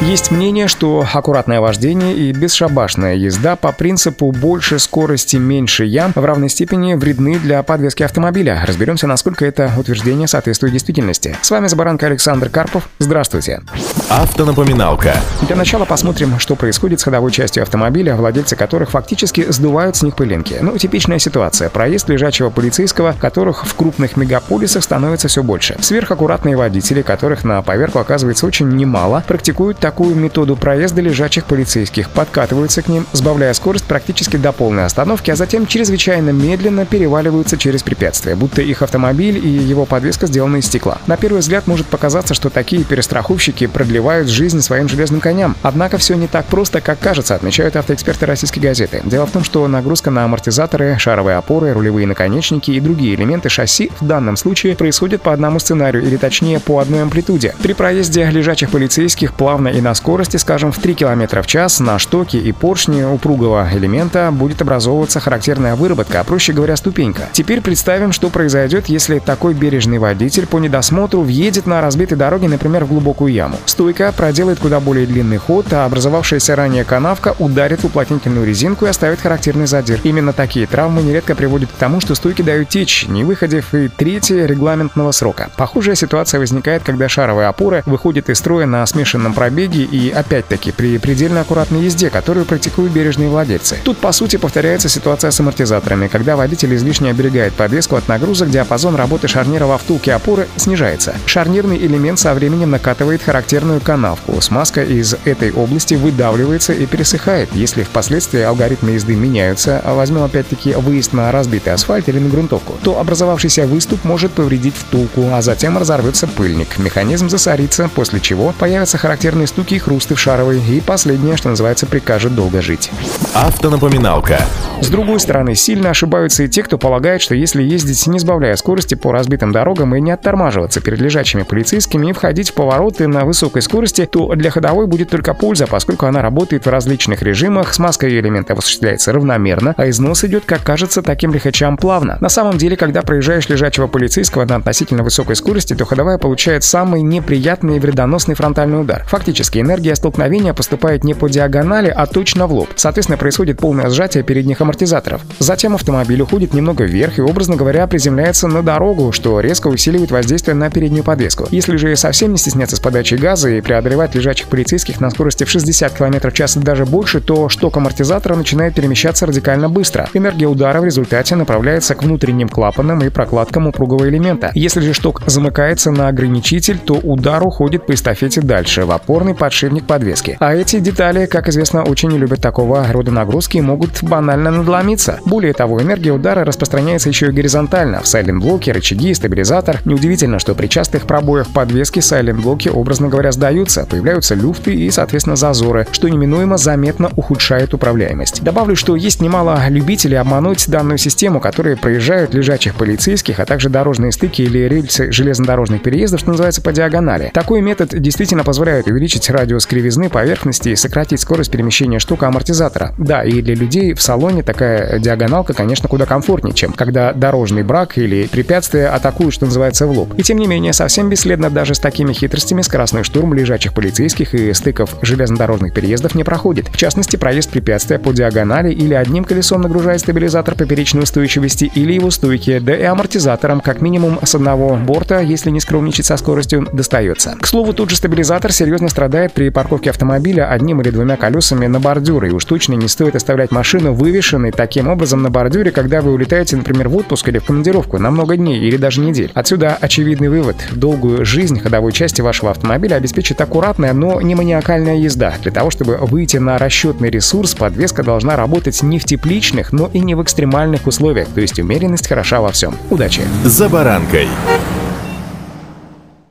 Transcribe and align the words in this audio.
Есть 0.00 0.30
мнение, 0.30 0.68
что 0.68 1.04
аккуратное 1.12 1.60
вождение 1.60 2.14
и 2.14 2.30
бесшабашная 2.30 3.16
езда 3.16 3.56
по 3.56 3.72
принципу 3.72 4.30
«больше 4.30 4.78
скорости, 4.78 5.36
меньше 5.36 5.84
ям» 5.86 6.12
в 6.14 6.24
равной 6.24 6.50
степени 6.50 6.94
вредны 6.94 7.36
для 7.40 7.64
подвески 7.64 8.04
автомобиля. 8.04 8.62
Разберемся, 8.64 9.08
насколько 9.08 9.44
это 9.44 9.72
утверждение 9.76 10.28
соответствует 10.28 10.72
действительности. 10.72 11.36
С 11.42 11.50
вами 11.50 11.66
Забаранка 11.66 12.06
Александр 12.06 12.48
Карпов. 12.48 12.88
Здравствуйте. 13.00 13.60
Автонапоминалка. 14.08 15.14
Для 15.42 15.56
начала 15.56 15.84
посмотрим, 15.84 16.38
что 16.38 16.54
происходит 16.54 17.00
с 17.00 17.02
ходовой 17.02 17.32
частью 17.32 17.64
автомобиля, 17.64 18.14
владельцы 18.14 18.54
которых 18.54 18.92
фактически 18.92 19.50
сдувают 19.50 19.96
с 19.96 20.02
них 20.02 20.14
пылинки. 20.14 20.58
Ну, 20.60 20.78
типичная 20.78 21.18
ситуация. 21.18 21.70
Проезд 21.70 22.08
лежачего 22.08 22.50
полицейского, 22.50 23.16
которых 23.18 23.66
в 23.66 23.74
крупных 23.74 24.16
мегаполисах 24.16 24.84
становится 24.84 25.26
все 25.26 25.42
больше. 25.42 25.76
Сверхаккуратные 25.80 26.56
водители, 26.56 27.02
которых 27.02 27.42
на 27.42 27.60
поверку 27.62 27.98
оказывается 27.98 28.46
очень 28.46 28.68
немало, 28.68 29.24
практикуют 29.26 29.78
такую 29.88 30.14
методу 30.14 30.54
проезда 30.54 31.00
лежачих 31.00 31.46
полицейских, 31.46 32.10
подкатываются 32.10 32.82
к 32.82 32.88
ним, 32.88 33.06
сбавляя 33.12 33.54
скорость 33.54 33.86
практически 33.86 34.36
до 34.36 34.52
полной 34.52 34.84
остановки, 34.84 35.30
а 35.30 35.34
затем 35.34 35.66
чрезвычайно 35.66 36.28
медленно 36.28 36.84
переваливаются 36.84 37.56
через 37.56 37.82
препятствия, 37.82 38.34
будто 38.34 38.60
их 38.60 38.82
автомобиль 38.82 39.38
и 39.38 39.48
его 39.48 39.86
подвеска 39.86 40.26
сделаны 40.26 40.58
из 40.58 40.66
стекла. 40.66 40.98
На 41.06 41.16
первый 41.16 41.38
взгляд 41.38 41.66
может 41.66 41.86
показаться, 41.86 42.34
что 42.34 42.50
такие 42.50 42.84
перестраховщики 42.84 43.66
продлевают 43.66 44.28
жизнь 44.28 44.60
своим 44.60 44.90
железным 44.90 45.20
коням. 45.20 45.56
Однако 45.62 45.96
все 45.96 46.16
не 46.16 46.26
так 46.26 46.44
просто, 46.44 46.82
как 46.82 46.98
кажется, 46.98 47.34
отмечают 47.34 47.74
автоэксперты 47.74 48.26
российской 48.26 48.60
газеты. 48.60 49.00
Дело 49.06 49.24
в 49.24 49.30
том, 49.30 49.42
что 49.42 49.66
нагрузка 49.68 50.10
на 50.10 50.24
амортизаторы, 50.24 50.98
шаровые 50.98 51.38
опоры, 51.38 51.72
рулевые 51.72 52.06
наконечники 52.06 52.72
и 52.72 52.80
другие 52.80 53.14
элементы 53.14 53.48
шасси 53.48 53.90
в 54.00 54.06
данном 54.06 54.36
случае 54.36 54.76
происходит 54.76 55.22
по 55.22 55.32
одному 55.32 55.58
сценарию, 55.58 56.04
или 56.04 56.18
точнее 56.18 56.60
по 56.60 56.78
одной 56.78 57.00
амплитуде. 57.00 57.54
При 57.62 57.72
проезде 57.72 58.28
лежачих 58.30 58.68
полицейских 58.68 59.32
плавно 59.32 59.68
и 59.68 59.77
на 59.80 59.94
скорости, 59.94 60.36
скажем, 60.36 60.72
в 60.72 60.78
3 60.78 60.94
км 60.94 61.42
в 61.42 61.46
час 61.46 61.80
на 61.80 61.98
штоке 61.98 62.38
и 62.38 62.52
поршне 62.52 63.06
упругого 63.06 63.68
элемента 63.72 64.30
будет 64.32 64.62
образовываться 64.62 65.20
характерная 65.20 65.74
выработка, 65.76 66.20
а 66.20 66.24
проще 66.24 66.52
говоря, 66.52 66.76
ступенька. 66.76 67.28
Теперь 67.32 67.60
представим, 67.60 68.12
что 68.12 68.30
произойдет, 68.30 68.86
если 68.86 69.18
такой 69.18 69.54
бережный 69.54 69.98
водитель 69.98 70.46
по 70.46 70.58
недосмотру 70.58 71.20
въедет 71.20 71.66
на 71.66 71.80
разбитой 71.80 72.18
дороге, 72.18 72.48
например, 72.48 72.84
в 72.84 72.88
глубокую 72.88 73.32
яму. 73.32 73.56
Стойка 73.66 74.12
проделает 74.16 74.58
куда 74.58 74.80
более 74.80 75.06
длинный 75.06 75.38
ход, 75.38 75.72
а 75.72 75.84
образовавшаяся 75.84 76.56
ранее 76.56 76.84
канавка 76.84 77.34
ударит 77.38 77.82
в 77.82 77.86
уплотнительную 77.86 78.46
резинку 78.46 78.86
и 78.86 78.88
оставит 78.88 79.20
характерный 79.20 79.66
задир. 79.66 80.00
Именно 80.02 80.32
такие 80.32 80.66
травмы 80.66 81.02
нередко 81.02 81.34
приводят 81.34 81.70
к 81.70 81.76
тому, 81.76 82.00
что 82.00 82.14
стойки 82.14 82.42
дают 82.42 82.68
течь, 82.68 83.06
не 83.06 83.24
выходив 83.24 83.74
и 83.74 83.88
третье 83.88 84.46
регламентного 84.46 85.12
срока. 85.12 85.50
Похожая 85.56 85.94
ситуация 85.94 86.40
возникает, 86.40 86.82
когда 86.82 87.08
шаровые 87.08 87.48
опоры 87.48 87.82
выходят 87.86 88.28
из 88.28 88.38
строя 88.38 88.66
на 88.66 88.86
смешанном 88.86 89.34
пробеге 89.34 89.67
пробеге 89.68 89.84
и, 89.84 90.10
опять-таки, 90.10 90.72
при 90.72 90.98
предельно 90.98 91.40
аккуратной 91.40 91.82
езде, 91.82 92.10
которую 92.10 92.46
практикуют 92.46 92.92
бережные 92.92 93.28
владельцы. 93.28 93.78
Тут, 93.84 93.98
по 93.98 94.12
сути, 94.12 94.36
повторяется 94.36 94.88
ситуация 94.88 95.30
с 95.30 95.40
амортизаторами, 95.40 96.08
когда 96.08 96.36
водитель 96.36 96.74
излишне 96.74 97.10
оберегает 97.10 97.54
подвеску 97.54 97.96
от 97.96 98.08
нагрузок, 98.08 98.50
диапазон 98.50 98.96
работы 98.96 99.28
шарнира 99.28 99.66
во 99.66 99.78
втулке 99.78 100.12
опоры 100.12 100.48
снижается. 100.56 101.14
Шарнирный 101.26 101.78
элемент 101.78 102.18
со 102.18 102.34
временем 102.34 102.70
накатывает 102.70 103.22
характерную 103.22 103.80
канавку. 103.80 104.40
Смазка 104.40 104.82
из 104.82 105.14
этой 105.24 105.52
области 105.52 105.94
выдавливается 105.94 106.72
и 106.72 106.86
пересыхает. 106.86 107.50
Если 107.54 107.82
впоследствии 107.82 108.40
алгоритмы 108.40 108.92
езды 108.92 109.14
меняются, 109.14 109.80
а 109.84 109.94
возьмем 109.94 110.22
опять-таки 110.22 110.72
выезд 110.74 111.12
на 111.12 111.30
разбитый 111.32 111.72
асфальт 111.72 112.08
или 112.08 112.18
на 112.18 112.28
грунтовку, 112.28 112.74
то 112.82 112.98
образовавшийся 112.98 113.66
выступ 113.66 114.04
может 114.04 114.32
повредить 114.32 114.74
втулку, 114.74 115.28
а 115.32 115.42
затем 115.42 115.78
разорвется 115.78 116.26
пыльник. 116.26 116.78
Механизм 116.78 117.28
засорится, 117.28 117.90
после 117.94 118.20
чего 118.20 118.54
появятся 118.58 118.98
характерные 118.98 119.46
стуки 119.58 119.74
и 119.74 119.78
хрусты 119.80 120.14
в 120.14 120.20
шаровой, 120.20 120.60
и 120.60 120.80
последнее, 120.80 121.36
что 121.36 121.48
называется, 121.48 121.86
прикажет 121.86 122.32
долго 122.32 122.62
жить. 122.62 122.92
Автонапоминалка. 123.34 124.38
С 124.80 124.88
другой 124.88 125.18
стороны, 125.18 125.56
сильно 125.56 125.90
ошибаются 125.90 126.44
и 126.44 126.48
те, 126.48 126.62
кто 126.62 126.78
полагает, 126.78 127.20
что 127.20 127.34
если 127.34 127.64
ездить 127.64 128.06
не 128.06 128.20
сбавляя 128.20 128.54
скорости 128.54 128.94
по 128.94 129.10
разбитым 129.10 129.50
дорогам 129.50 129.96
и 129.96 130.00
не 130.00 130.12
оттормаживаться 130.12 130.80
перед 130.80 131.00
лежачими 131.00 131.42
полицейскими 131.42 132.10
и 132.10 132.12
входить 132.12 132.50
в 132.50 132.54
повороты 132.54 133.08
на 133.08 133.24
высокой 133.24 133.62
скорости, 133.62 134.06
то 134.06 134.32
для 134.36 134.50
ходовой 134.50 134.86
будет 134.86 135.10
только 135.10 135.34
польза, 135.34 135.66
поскольку 135.66 136.06
она 136.06 136.22
работает 136.22 136.66
в 136.66 136.70
различных 136.70 137.22
режимах, 137.22 137.74
смазка 137.74 138.06
ее 138.06 138.20
элементов 138.20 138.58
осуществляется 138.58 139.12
равномерно, 139.12 139.74
а 139.76 139.90
износ 139.90 140.22
идет, 140.22 140.44
как 140.44 140.62
кажется, 140.62 141.02
таким 141.02 141.34
лихачам 141.34 141.76
плавно. 141.76 142.16
На 142.20 142.28
самом 142.28 142.58
деле, 142.58 142.76
когда 142.76 143.02
проезжаешь 143.02 143.48
лежачего 143.48 143.88
полицейского 143.88 144.44
на 144.44 144.56
относительно 144.56 145.02
высокой 145.02 145.34
скорости, 145.34 145.74
то 145.74 145.84
ходовая 145.84 146.18
получает 146.18 146.62
самый 146.62 147.02
неприятный 147.02 147.78
и 147.78 147.80
вредоносный 147.80 148.36
фронтальный 148.36 148.80
удар. 148.80 149.02
Фактически 149.08 149.37
Фактически 149.38 149.60
энергия 149.60 149.94
столкновения 149.94 150.52
поступает 150.52 151.04
не 151.04 151.14
по 151.14 151.28
диагонали, 151.28 151.94
а 151.94 152.06
точно 152.06 152.48
в 152.48 152.52
лоб. 152.52 152.70
Соответственно, 152.74 153.18
происходит 153.18 153.58
полное 153.58 153.88
сжатие 153.88 154.24
передних 154.24 154.60
амортизаторов. 154.60 155.22
Затем 155.38 155.76
автомобиль 155.76 156.20
уходит 156.20 156.54
немного 156.54 156.82
вверх 156.82 157.20
и, 157.20 157.22
образно 157.22 157.54
говоря, 157.54 157.86
приземляется 157.86 158.48
на 158.48 158.64
дорогу, 158.64 159.12
что 159.12 159.38
резко 159.38 159.68
усиливает 159.68 160.10
воздействие 160.10 160.56
на 160.56 160.70
переднюю 160.70 161.04
подвеску. 161.04 161.46
Если 161.52 161.76
же 161.76 161.94
совсем 161.94 162.32
не 162.32 162.38
стесняться 162.38 162.74
с 162.74 162.80
подачей 162.80 163.16
газа 163.16 163.48
и 163.48 163.60
преодолевать 163.60 164.16
лежачих 164.16 164.48
полицейских 164.48 165.00
на 165.00 165.08
скорости 165.08 165.44
в 165.44 165.50
60 165.50 165.92
км 165.92 166.30
в 166.30 166.34
час 166.34 166.56
и 166.56 166.58
даже 166.58 166.84
больше, 166.84 167.20
то 167.20 167.48
шток 167.48 167.76
амортизатора 167.76 168.34
начинает 168.34 168.74
перемещаться 168.74 169.24
радикально 169.24 169.68
быстро. 169.68 170.08
Энергия 170.14 170.48
удара 170.48 170.80
в 170.80 170.84
результате 170.84 171.36
направляется 171.36 171.94
к 171.94 172.02
внутренним 172.02 172.48
клапанам 172.48 173.04
и 173.04 173.08
прокладкам 173.08 173.68
упругого 173.68 174.08
элемента. 174.08 174.50
Если 174.56 174.80
же 174.80 174.94
шток 174.94 175.22
замыкается 175.26 175.92
на 175.92 176.08
ограничитель, 176.08 176.78
то 176.78 176.94
удар 176.94 177.46
уходит 177.46 177.86
по 177.86 177.94
эстафете 177.94 178.40
дальше, 178.40 178.84
в 178.84 178.90
опорный 178.90 179.27
подшипник 179.34 179.86
подвески. 179.86 180.36
А 180.40 180.54
эти 180.54 180.80
детали, 180.80 181.26
как 181.26 181.48
известно, 181.48 181.82
очень 181.84 182.10
не 182.10 182.18
любят 182.18 182.40
такого 182.40 182.86
рода 182.90 183.10
нагрузки 183.10 183.58
и 183.58 183.60
могут 183.60 184.02
банально 184.02 184.50
надломиться. 184.50 185.20
Более 185.24 185.52
того, 185.52 185.80
энергия 185.80 186.12
удара 186.12 186.44
распространяется 186.44 187.08
еще 187.08 187.26
и 187.26 187.32
горизонтально. 187.32 188.00
В 188.00 188.08
сайлент-блоке, 188.08 188.72
рычаги, 188.72 189.14
стабилизатор. 189.14 189.80
Неудивительно, 189.84 190.38
что 190.38 190.54
при 190.54 190.66
частых 190.66 191.04
пробоях 191.04 191.48
подвески 191.48 192.00
сайлент-блоки, 192.00 192.68
образно 192.68 193.08
говоря, 193.08 193.32
сдаются, 193.32 193.86
появляются 193.88 194.34
люфты 194.34 194.74
и, 194.74 194.90
соответственно, 194.90 195.36
зазоры, 195.36 195.86
что 195.92 196.08
неминуемо 196.08 196.56
заметно 196.56 197.10
ухудшает 197.16 197.74
управляемость. 197.74 198.42
Добавлю, 198.42 198.76
что 198.76 198.96
есть 198.96 199.20
немало 199.20 199.60
любителей 199.68 200.16
обмануть 200.16 200.68
данную 200.68 200.98
систему, 200.98 201.40
которые 201.40 201.76
проезжают 201.76 202.34
лежачих 202.34 202.74
полицейских, 202.74 203.40
а 203.40 203.46
также 203.46 203.68
дорожные 203.68 204.12
стыки 204.12 204.42
или 204.42 204.60
рельсы 204.60 205.10
железнодорожных 205.12 205.82
переездов, 205.82 206.20
что 206.20 206.30
называется, 206.30 206.62
по 206.62 206.72
диагонали. 206.72 207.30
Такой 207.34 207.60
метод 207.60 207.90
действительно 208.00 208.44
позволяет 208.44 208.86
увеличить 208.86 209.17
увеличить 209.18 209.30
радиус 209.30 209.66
кривизны 209.66 210.08
поверхности 210.08 210.70
и 210.70 210.76
сократить 210.76 211.20
скорость 211.20 211.50
перемещения 211.50 211.98
штука 211.98 212.28
амортизатора. 212.28 212.94
Да, 212.98 213.24
и 213.24 213.42
для 213.42 213.54
людей 213.54 213.94
в 213.94 214.02
салоне 214.02 214.42
такая 214.42 214.98
диагоналка, 214.98 215.54
конечно, 215.54 215.88
куда 215.88 216.06
комфортнее, 216.06 216.54
чем 216.54 216.72
когда 216.72 217.12
дорожный 217.12 217.62
брак 217.62 217.98
или 217.98 218.26
препятствия 218.26 218.88
атакуют, 218.88 219.34
что 219.34 219.46
называется, 219.46 219.86
в 219.86 219.90
лоб. 219.90 220.14
И 220.16 220.22
тем 220.22 220.38
не 220.38 220.46
менее, 220.46 220.72
совсем 220.72 221.08
бесследно 221.08 221.50
даже 221.50 221.74
с 221.74 221.78
такими 221.78 222.12
хитростями 222.12 222.62
скоростной 222.62 223.02
штурм 223.02 223.34
лежачих 223.34 223.72
полицейских 223.72 224.34
и 224.34 224.52
стыков 224.52 224.94
железнодорожных 225.02 225.74
переездов 225.74 226.14
не 226.14 226.24
проходит. 226.24 226.68
В 226.68 226.76
частности, 226.76 227.16
проезд 227.16 227.50
препятствия 227.50 227.98
по 227.98 228.12
диагонали 228.12 228.72
или 228.72 228.94
одним 228.94 229.24
колесом 229.24 229.62
нагружает 229.62 230.00
стабилизатор 230.00 230.54
поперечной 230.54 231.02
устойчивости 231.02 231.70
или 231.74 231.92
его 231.92 232.10
стойки, 232.10 232.58
да 232.58 232.76
и 232.76 232.82
амортизатором 232.82 233.60
как 233.60 233.80
минимум 233.80 234.18
с 234.22 234.34
одного 234.34 234.76
борта, 234.76 235.20
если 235.20 235.50
не 235.50 235.60
скромничать 235.60 236.06
со 236.06 236.16
скоростью, 236.16 236.68
достается. 236.72 237.36
К 237.40 237.46
слову, 237.46 237.72
тут 237.72 237.90
же 237.90 237.96
стабилизатор 237.96 238.52
серьезно 238.52 238.88
страдает 238.88 239.07
страдает 239.08 239.32
при 239.32 239.48
парковке 239.48 239.88
автомобиля 239.88 240.50
одним 240.50 240.82
или 240.82 240.90
двумя 240.90 241.16
колесами 241.16 241.66
на 241.66 241.80
бордюре, 241.80 242.28
и 242.28 242.30
уж 242.30 242.44
точно 242.44 242.74
не 242.74 242.88
стоит 242.88 243.16
оставлять 243.16 243.50
машину 243.50 243.94
вывешенной 243.94 244.52
таким 244.52 244.86
образом 244.86 245.22
на 245.22 245.30
бордюре, 245.30 245.70
когда 245.70 246.02
вы 246.02 246.12
улетаете, 246.12 246.56
например, 246.56 246.90
в 246.90 246.96
отпуск 246.96 247.26
или 247.28 247.38
в 247.38 247.44
командировку 247.44 247.96
на 247.98 248.10
много 248.10 248.36
дней 248.36 248.58
или 248.60 248.76
даже 248.76 249.00
недель. 249.00 249.30
Отсюда 249.32 249.78
очевидный 249.80 250.28
вывод. 250.28 250.56
Долгую 250.72 251.24
жизнь 251.24 251.58
ходовой 251.58 251.92
части 251.92 252.20
вашего 252.20 252.50
автомобиля 252.50 252.96
обеспечит 252.96 253.40
аккуратная, 253.40 253.94
но 253.94 254.20
не 254.20 254.34
маниакальная 254.34 254.96
езда. 254.96 255.32
Для 255.42 255.52
того, 255.52 255.70
чтобы 255.70 255.96
выйти 255.96 256.36
на 256.36 256.58
расчетный 256.58 257.08
ресурс, 257.08 257.54
подвеска 257.54 258.02
должна 258.02 258.36
работать 258.36 258.82
не 258.82 258.98
в 258.98 259.04
тепличных, 259.04 259.72
но 259.72 259.88
и 259.90 260.00
не 260.00 260.16
в 260.16 260.22
экстремальных 260.22 260.86
условиях, 260.86 261.28
то 261.28 261.40
есть 261.40 261.58
умеренность 261.58 262.08
хороша 262.08 262.42
во 262.42 262.52
всем. 262.52 262.76
Удачи! 262.90 263.22
За 263.44 263.70
баранкой! 263.70 264.28